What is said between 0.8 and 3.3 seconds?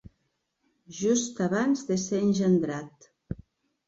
Just abans de ser engendrat.